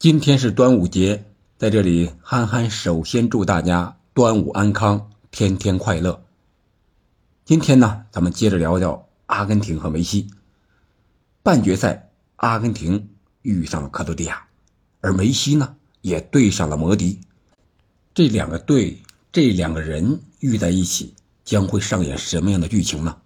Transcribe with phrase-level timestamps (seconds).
[0.00, 1.26] 今天是端午节，
[1.58, 6.24] 在这里，憨憨首先祝大家端午安康，天天快乐。
[7.44, 10.30] 今天呢，咱们接着聊聊阿根廷和梅西。
[11.42, 13.10] 半决赛，阿根廷
[13.42, 14.46] 遇上了克罗地亚，
[15.02, 17.20] 而梅西呢，也对上了摩迪。
[18.14, 21.14] 这两个队，这两个人遇在一起，
[21.44, 23.18] 将会上演什么样的剧情呢？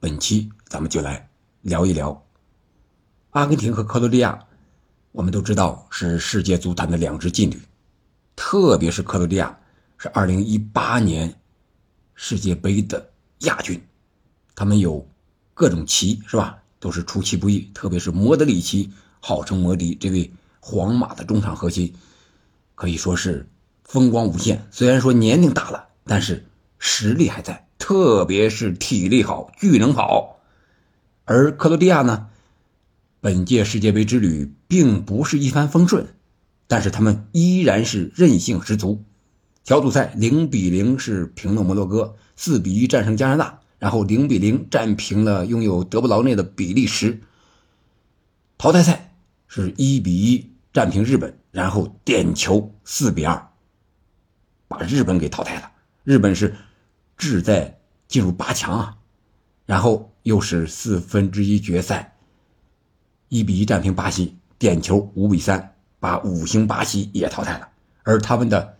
[0.00, 1.28] 本期咱们就来
[1.60, 2.24] 聊一聊
[3.32, 4.46] 阿根廷和克罗地亚。
[5.14, 7.56] 我们都知道是世界足坛的两支劲旅，
[8.34, 9.56] 特别是克罗地亚
[9.96, 11.32] 是2018年
[12.16, 13.80] 世界杯的亚军，
[14.56, 15.06] 他们有
[15.54, 16.58] 各种奇是吧？
[16.80, 21.94] 都是出其不意，特别是莫德里奇，号称摩迪这位皇马的中场核心，
[22.74, 23.48] 可以说是
[23.84, 24.66] 风光无限。
[24.72, 26.44] 虽然说年龄大了，但是
[26.80, 30.40] 实力还在，特别是体力好，巨能跑。
[31.24, 32.30] 而克罗地亚呢？
[33.24, 36.08] 本届世界杯之旅并不是一帆风顺，
[36.66, 39.02] 但是他们依然是韧性十足。
[39.64, 47.22] 小组赛零比零是平了摩洛哥，四比一战胜加拿大，然后零比零战平了拥有德布劳内的比利时。
[48.58, 49.14] 淘汰赛
[49.48, 53.48] 是一比一战平日本，然后点球四比二
[54.68, 55.72] 把日本给淘汰了。
[56.02, 56.54] 日本是
[57.16, 58.98] 志在进入八强啊，
[59.64, 62.10] 然后又是四分之一决赛。
[63.34, 67.68] 一比一战平巴西，点球五比三把五星巴西也淘汰了。
[68.04, 68.76] 而他们的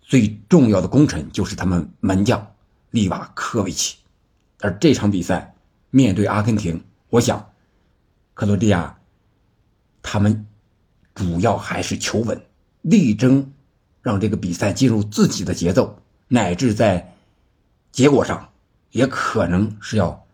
[0.00, 2.54] 最重要的功臣就是他们门将
[2.90, 3.96] 利瓦科维奇。
[4.60, 5.56] 而这场比赛
[5.90, 7.50] 面对阿根廷，我想
[8.32, 8.96] 克罗地亚
[10.02, 10.46] 他们
[11.12, 12.40] 主要还是求稳，
[12.82, 13.52] 力争
[14.02, 17.12] 让这个比赛进入自己的节奏，乃至在
[17.90, 18.52] 结果上
[18.92, 20.24] 也可能是要。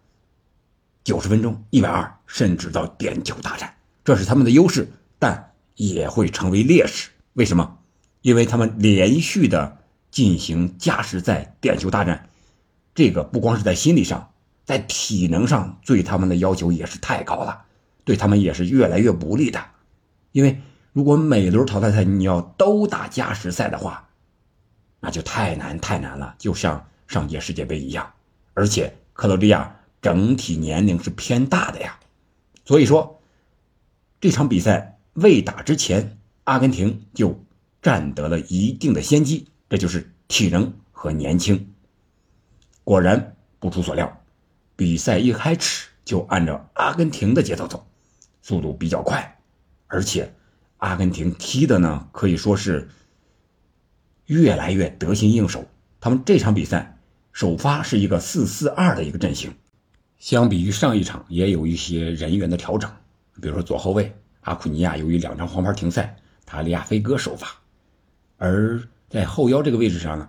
[1.05, 4.87] 九十分钟，一百二，甚至到点球大战，这是他们的优势，
[5.19, 7.09] 但也会成为劣势。
[7.33, 7.79] 为什么？
[8.21, 9.79] 因为他们连续的
[10.11, 12.29] 进行加时赛、点球大战，
[12.95, 14.35] 这个不光是在心理上，
[14.67, 17.65] 在体能上对他们的要求也是太高了，
[18.05, 19.59] 对他们也是越来越不利的。
[20.33, 20.61] 因为
[20.93, 24.11] 如果每轮淘汰赛你要都打加时赛的话，
[25.01, 28.13] 那就太难太难了，就像上届世界杯一样。
[28.53, 29.73] 而且克罗地亚。
[30.03, 31.99] 整体年龄是偏大的呀，
[32.67, 33.23] 所以说
[34.21, 37.43] 这场比赛未打之前，阿根廷就
[37.81, 41.73] 占得了一定的先机，这就是体能和年轻。
[42.83, 44.21] 果然不出所料，
[44.75, 47.87] 比赛一开始就按照阿根廷的节奏走，
[48.43, 49.39] 速度比较快，
[49.87, 50.35] 而且
[50.79, 52.89] 阿根廷踢的呢可以说是
[54.27, 55.65] 越来越得心应手。
[56.01, 56.99] 他们这场比赛
[57.33, 59.55] 首发是一个四四二的一个阵型。
[60.19, 62.91] 相比于上一场，也有一些人员的调整，
[63.41, 66.17] 比如说左后卫阿库尼亚，由于两张黄牌停赛，
[66.47, 67.47] 塔利亚菲戈首发；
[68.39, 70.29] 而在后腰这个位置上呢，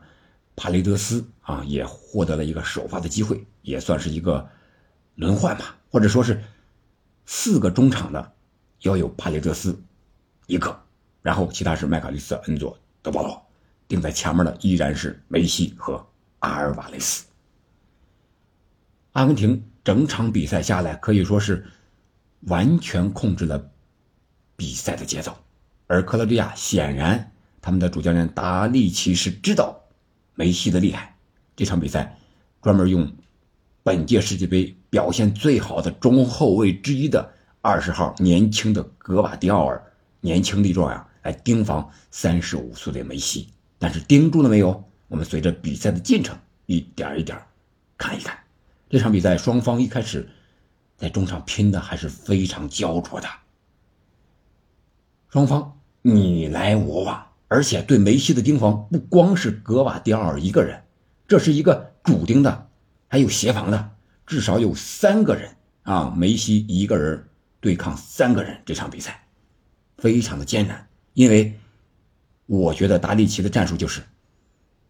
[0.55, 4.49] 帕雷德斯啊也获得了一个首发的机会，也算是一个
[5.15, 6.43] 轮换吧，或者说是
[7.25, 8.33] 四个中场的
[8.81, 9.81] 要有帕雷德斯
[10.47, 10.77] 一个，
[11.21, 13.41] 然后其他是麦卡利斯、恩佐、德保罗，
[13.87, 16.05] 顶在前面的依然是梅西和
[16.39, 17.25] 阿尔瓦雷斯，
[19.13, 19.63] 阿根廷。
[19.87, 21.65] 整场比赛下来，可以说是
[22.41, 23.71] 完全控制了
[24.57, 25.33] 比赛的节奏。
[25.87, 27.31] 而克罗地亚显然，
[27.61, 29.79] 他们的主教练达利奇是知道
[30.35, 31.15] 梅西的厉害。
[31.55, 32.17] 这场比赛
[32.61, 33.09] 专门用
[33.81, 37.31] 本届世界杯表现最好的中后卫之一的
[37.61, 39.81] 二十号年轻的格瓦迪奥尔，
[40.19, 43.47] 年轻力壮呀，来盯防三十五岁的梅西。
[43.79, 44.83] 但是盯住了没有？
[45.07, 47.41] 我们随着比赛的进程一点一点
[47.97, 48.37] 看一看。
[48.89, 50.29] 这场比赛双方一开始
[50.95, 53.27] 在中场拼的还是非常焦灼的，
[55.29, 60.81] 双方你来我往，而且对梅西的盯防不光是格瓦迪奥尔一个人，
[61.27, 62.69] 这是一个主盯的，
[63.09, 63.91] 还有协防的，
[64.25, 67.27] 至少有三个人啊，梅西一个人
[67.59, 69.27] 对抗三个人，这场比赛
[69.97, 71.59] 非常的艰难，因为
[72.45, 74.01] 我觉得达利奇的战术就是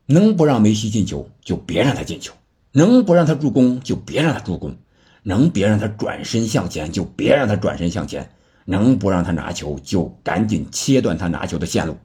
[0.06, 2.32] 能不让梅西进球就别让他进球。
[2.78, 4.78] 能不让他助攻就别让他助攻，
[5.24, 8.30] 能别让他转身向前就别让他转身向前，
[8.66, 11.98] 能不让他拿球就赶紧切断他拿球的线路。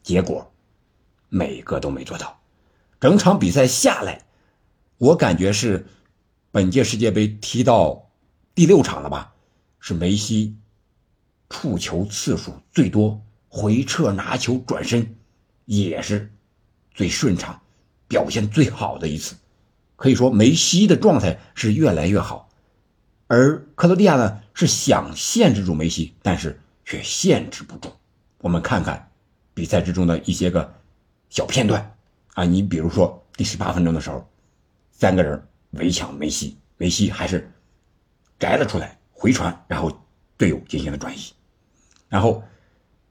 [0.00, 0.52] 结果，
[1.28, 2.38] 每个都没做到。
[3.00, 4.22] 整场比赛下来，
[4.96, 5.84] 我感觉是
[6.52, 8.08] 本届世界杯踢到
[8.54, 9.34] 第六场了吧？
[9.80, 10.56] 是梅西
[11.50, 15.16] 触球次数最多，回撤拿球转身
[15.64, 16.32] 也是
[16.94, 17.60] 最顺畅，
[18.06, 19.34] 表现最好的一次。
[20.02, 22.48] 可以说梅西的状态是越来越好，
[23.28, 27.88] 而克罗地亚呢是想限制住梅西，但是却限制不住。
[28.38, 29.12] 我们看看
[29.54, 30.74] 比赛之中的一些个
[31.30, 31.94] 小片段。
[32.34, 34.28] 啊，你比如说第十八分钟的时候，
[34.90, 35.40] 三个人
[35.70, 37.48] 围抢梅西，梅西还是
[38.40, 40.04] 摘了出来回传，然后
[40.36, 41.32] 队友进行了转移，
[42.08, 42.42] 然后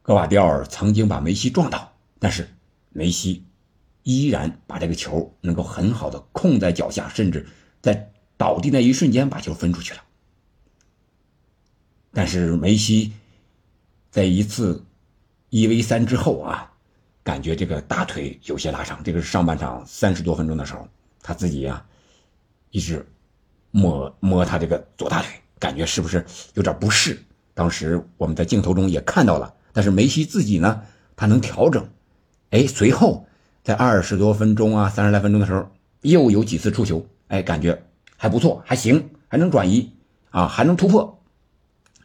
[0.02, 1.90] 格瓦迪奥尔曾经把梅西撞倒，
[2.20, 2.50] 但是
[2.90, 3.46] 梅西
[4.04, 7.46] 依然把这个球能够很好的控在脚下，甚至
[7.82, 10.02] 在倒地那一瞬间把球分出去了。
[12.12, 13.14] 但是梅西
[14.10, 14.84] 在一次
[15.50, 16.72] 一 v 三之后啊，
[17.24, 19.02] 感觉这个大腿有些拉伤。
[19.04, 20.88] 这个是上半场三十多分钟的时候，
[21.22, 21.86] 他自己啊
[22.72, 23.06] 一直
[23.72, 26.26] 摸摸他这个左大腿，感觉是不是
[26.56, 27.24] 有点不适？
[27.54, 29.54] 当时我们在镜头中也看到了。
[29.72, 30.82] 但是梅西自己呢，
[31.16, 31.88] 他能调整。
[32.50, 33.26] 哎，随后
[33.64, 35.70] 在二十多分钟啊，三十来分钟的时候，
[36.02, 37.84] 又有几次触球，哎，感觉
[38.18, 39.94] 还不错，还行，还能转移
[40.32, 41.22] 啊，还能突破。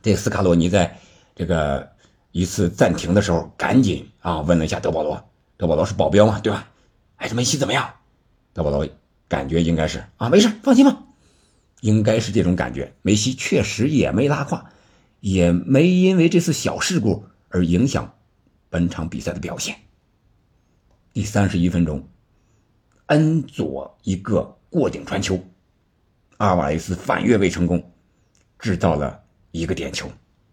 [0.03, 0.99] 这斯卡罗尼在
[1.35, 1.91] 这个
[2.31, 6.69] 一次暂停的时候，赶紧啊问了一下德保罗，德保罗是保镖嘛，对吧？
[7.17, 7.89] 哎，这梅西怎么样？
[8.53, 8.87] 德保罗
[9.27, 11.03] 感觉应该是啊，没事，放心吧，
[11.81, 12.93] 应该是这种感觉。
[13.01, 14.67] 梅西确实也没拉胯，
[15.21, 18.13] 也没因为这次小事故而影响
[18.69, 19.75] 本场比赛的表现。
[21.17, 22.07] 第三十一分钟，
[23.07, 25.43] 恩佐一个过顶传球，
[26.37, 27.91] 阿尔瓦雷斯反越位成功，
[28.59, 29.23] 制造了。
[29.51, 30.11] 一个点球，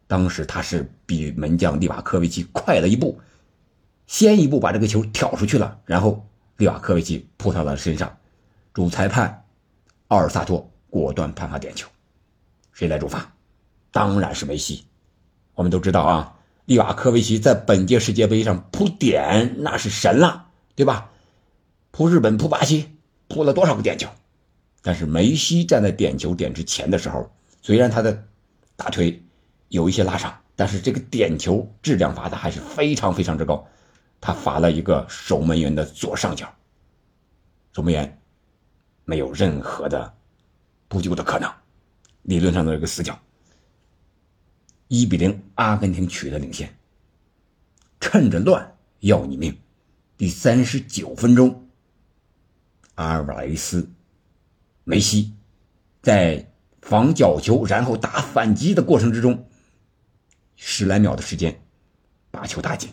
[0.07, 3.19] 当时他是比门将利瓦科维奇快了一步，
[4.07, 6.25] 先一步把这个球挑出去了，然后
[6.56, 8.18] 利瓦科维奇扑到了身上，
[8.74, 9.44] 主裁判
[10.07, 11.89] 奥尔萨托果断判罚点球，
[12.71, 13.36] 谁来主罚？
[13.92, 14.86] 当然是梅西。
[15.56, 21.09] 我们都知道啊，利瓦科维奇在本届世界杯上扑点那是神了，对吧？
[21.91, 22.89] 扑日本、扑巴西，
[23.27, 24.09] 扑了多少个点球？
[24.81, 27.31] 但是梅西站在点球点之前的时候，
[27.61, 28.27] 虽然他的。
[28.75, 29.23] 大腿
[29.69, 33.67] 有一些拉伤，但是这个点球质量罚的还是非常非常之高。
[34.19, 36.51] 他罚了一个守门员的左上角，
[37.71, 38.19] 守门员
[39.05, 40.11] 没有任何的
[40.87, 41.49] 补救的可能，
[42.23, 43.17] 理论上的这个死角。
[44.87, 46.75] 一比零，阿根廷取得领先。
[47.99, 49.55] 趁着乱要你命，
[50.18, 51.68] 第三十九分钟，
[52.95, 53.89] 阿尔瓦雷斯、
[54.83, 55.33] 梅西
[56.01, 56.50] 在。
[56.86, 59.48] 防角球，然后打反击的过程之中，
[60.57, 61.62] 十来秒的时间，
[62.30, 62.89] 把球打进。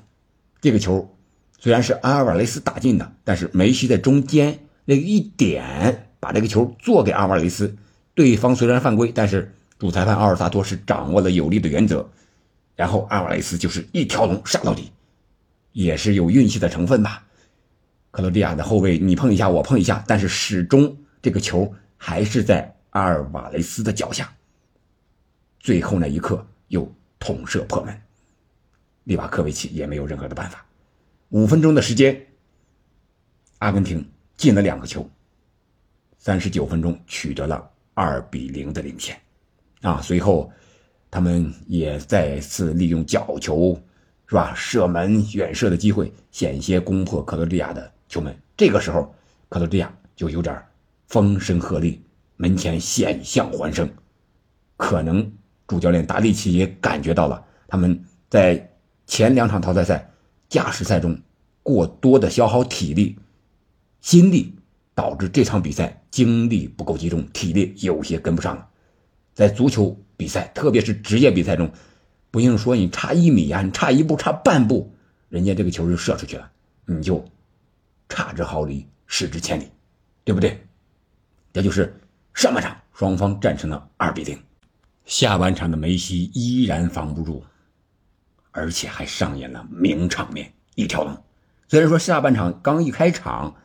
[0.60, 1.18] 这个球
[1.58, 7.76] 虽然是阿尔瓦雷斯打进的，但是梅西在中间那一点把这个球做给阿尔瓦雷斯。
[8.14, 12.08] 对方虽然犯规，但是主裁判奥尔萨托是掌握了有利的原则，
[12.76, 14.92] 然后阿尔瓦雷斯就是一条龙杀到底，
[15.72, 17.26] 也是有运气的成分吧。
[18.10, 22.74] 克罗地亚的后卫你碰一下我碰一下，但是始终这个球还是在。
[22.92, 24.34] 阿尔瓦雷斯的脚下，
[25.60, 27.96] 最后那一刻又捅射破门，
[29.04, 30.66] 利瓦科维奇也没有任何的办法。
[31.28, 32.20] 五分钟的时间，
[33.58, 34.04] 阿根廷
[34.36, 35.08] 进了两个球，
[36.18, 39.16] 三十九分钟取得了二比零的领先。
[39.82, 40.50] 啊，随后
[41.12, 43.80] 他们也再次利用角球，
[44.30, 44.54] 是吧？
[44.54, 48.32] 射门远射的机会，险些攻破克罗地亚的球门。
[48.56, 49.12] 这个时候，
[49.48, 50.56] 克罗地亚就有点
[51.08, 51.98] 风声鹤唳。
[52.36, 53.90] 门前险象环生，
[54.76, 55.28] 可能
[55.66, 58.70] 主教练达利奇也感觉到了他们在
[59.04, 60.08] 前两场淘汰赛、
[60.48, 61.20] 加时赛中
[61.64, 63.18] 过多的消耗体力、
[64.00, 64.54] 心力，
[64.94, 68.64] 导致这场比赛精力不够集中，体力有些跟不上了。
[69.34, 71.68] 在足球比赛，特别是职业比赛中，
[72.30, 74.94] 不用说你差一米啊，你差一步、差半步，
[75.28, 76.50] 人家这个球就射出去了，
[76.86, 77.24] 你就
[78.08, 79.68] 差之毫厘，失之千里，
[80.24, 80.66] 对不对？
[81.52, 81.96] 这就是。
[82.32, 84.40] 上半场双方战成了二比零，
[85.04, 87.42] 下半场的梅西依然防不住，
[88.52, 91.22] 而且还上演了名场面一条龙。
[91.68, 93.56] 虽然说下半场刚一开场，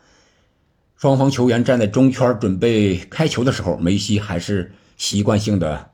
[0.98, 5.92] 双方球员站在中圈准备开球的时候，梅西还是习惯性的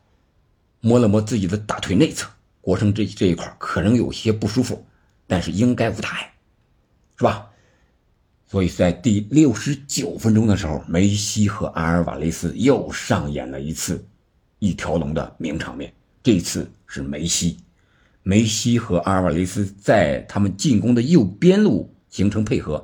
[0.80, 2.30] 摸了摸自己的大腿内侧，
[2.62, 4.86] 国胜这这一块可能有些不舒服，
[5.27, 6.34] 但是应该无大碍，
[7.18, 7.48] 是吧？
[8.48, 14.06] 所以在第六十九分钟的时候，梅西和阿尔瓦雷斯又上演了一次
[14.60, 15.94] 一条龙的名场面。
[16.22, 17.58] 这次是梅西，
[18.24, 22.84] 梅西和阿尔瓦雷斯在他们进攻的右边路形成配合。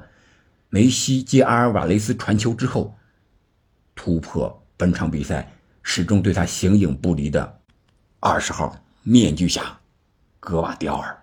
[0.70, 2.98] 梅西接阿尔瓦雷斯传球之后，
[3.94, 5.52] 突破本场比赛
[5.84, 7.60] 始终对他形影不离的
[8.20, 8.76] 二十号
[9.10, 9.80] 面具侠
[10.38, 11.18] 格瓦迪奥尔。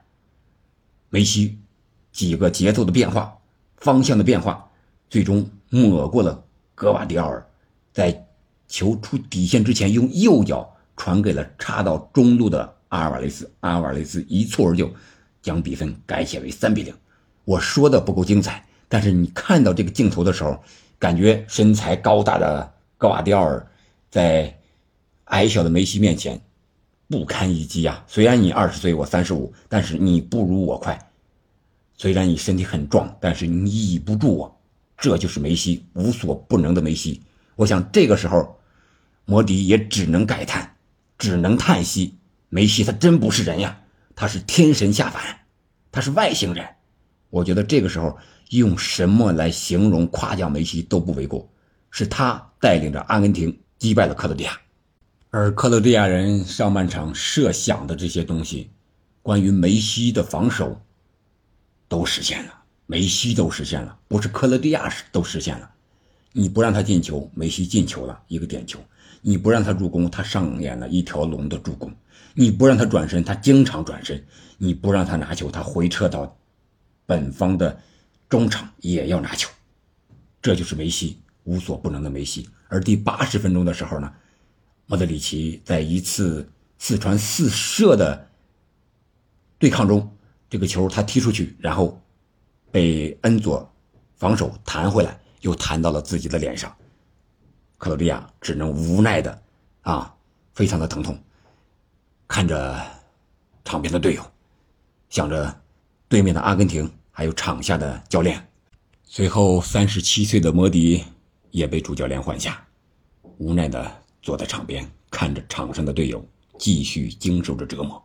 [1.10, 1.58] 梅西
[2.12, 3.36] 几个节奏的变化。
[3.76, 4.70] 方向的变化，
[5.10, 6.42] 最终抹过了
[6.74, 7.46] 格瓦迪奥尔，
[7.92, 8.26] 在
[8.66, 13.52] 球出底线之前，用右脚传给了插到中路的阿尔瓦雷斯。
[13.60, 14.90] 阿尔瓦雷斯一蹴而就，
[15.42, 16.94] 将比分改写为三比零。
[17.44, 20.64] 我说的不够精彩，但是你看到这个镜头的时候，
[20.98, 23.70] 感觉身材高大的格瓦迪奥尔
[24.10, 24.58] 在
[25.24, 26.40] 矮小的梅西面前
[27.08, 28.04] 不堪一击啊！
[28.06, 30.99] 虽然你二十岁，我三十五，但是你不如我快。
[31.96, 34.61] 虽然你身体很壮，但是你倚不住我。
[34.96, 37.20] 这就是梅西无所不能的梅西。
[37.56, 38.58] 我想这个时候，
[39.26, 40.76] 摩迪也只能感叹，
[41.18, 42.16] 只能叹息：
[42.49, 43.78] 梅西他真不是人呀，
[44.16, 45.23] 他是天神下凡，
[45.92, 46.66] 他是外星人。
[47.30, 48.16] 我觉得这个时候
[48.50, 51.49] 用什么来形容夸奖梅西都不为过，
[51.90, 54.58] 是他带领着阿根廷击败了克罗地亚，
[55.36, 58.70] 而克罗地亚人上半场设想的这些东西，
[59.20, 60.80] 关于梅西的防守
[61.88, 62.54] 都实现了，
[62.86, 65.68] 梅西都实现了，不是克罗地亚都实现了。
[66.30, 68.78] 你不让他进球，梅西进球了一个点球；
[69.22, 71.90] 你不让他助攻，他上演了一条龙的助攻；
[72.34, 74.16] 你不让他转身，他经常转身；
[74.56, 76.38] 你不让他拿球，他回撤到。
[77.06, 77.76] 本方的
[78.28, 79.50] 中场也要拿球，
[80.40, 82.48] 这就是梅西无所不能的梅西。
[82.68, 84.12] 而第八十分钟的时候呢，
[84.86, 86.48] 莫德里奇在一次
[86.78, 88.28] 四传四射的
[89.58, 90.16] 对抗中，
[90.48, 92.00] 这个球他踢出去，然后
[92.70, 93.70] 被恩佐
[94.16, 96.74] 防守弹回来，又弹到了自己的脸上。
[97.78, 99.42] 克罗地亚只能无奈的
[99.82, 100.14] 啊，
[100.54, 101.18] 非常的疼痛，
[102.28, 102.80] 看着
[103.64, 104.22] 场边的队友，
[105.08, 105.60] 想着。
[106.06, 108.46] 对面的阿根廷，还有场下的教练，
[109.02, 111.02] 随后三十七岁的摩迪
[111.50, 112.64] 也被主教练换下，
[113.38, 116.26] 无奈的坐在场边，看着场上的队友
[116.58, 118.02] 继续经受着折磨，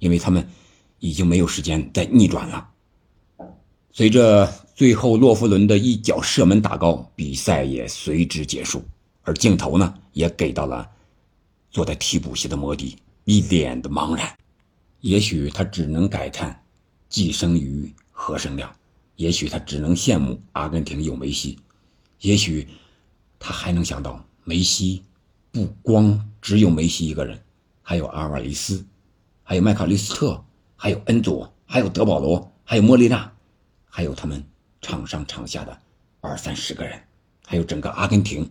[0.00, 0.44] 因为他们
[0.98, 2.68] 已经没有时间再逆转了。
[3.92, 8.82] 随着最后洛夫伦的一脚射门打高，比赛也随之结束，
[9.22, 10.90] 而镜头呢，也给到了
[11.70, 14.36] 坐在替补席的摩迪，一脸的茫然，
[15.00, 16.58] 也许他只能感叹。
[17.08, 18.74] 寄生于何生亮，
[19.16, 21.58] 也许他只能羡慕阿根廷有梅西，
[22.20, 22.66] 也许
[23.38, 25.04] 他还能想到梅西
[25.52, 27.38] 不光只有梅西一个人，
[27.82, 28.84] 还有阿尔瓦雷斯，
[29.42, 30.42] 还有麦卡利斯特，
[30.76, 33.30] 还有恩佐，还有德保罗，还有莫莉娜，
[33.84, 34.42] 还有他们
[34.80, 35.78] 场上场下的
[36.22, 36.98] 二三十个人，
[37.46, 38.50] 还有整个阿根廷。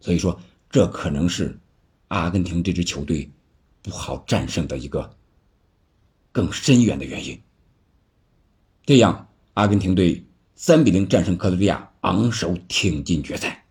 [0.00, 0.38] 所以说，
[0.70, 1.58] 这可能是
[2.08, 3.30] 阿根廷这支球队
[3.80, 5.16] 不好战胜的一个
[6.30, 7.40] 更深远的原因。
[8.84, 10.22] 这样，阿根廷队
[10.54, 13.64] 三比零战胜克罗地亚，昂首挺进决赛。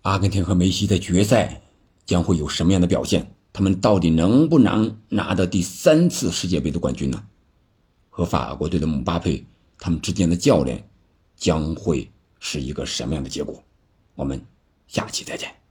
[0.00, 1.60] 阿根廷和梅西在决赛
[2.06, 3.34] 将会有什么样的表现？
[3.52, 7.22] 他们到底能不能拿到第三次世界杯的冠军呢？
[8.10, 9.44] 和法国队的姆巴佩
[9.78, 10.78] 他们之间的较量
[11.36, 13.62] 将会是一个什么样的结果？
[14.14, 14.44] 我们
[14.86, 15.63] 下期再见。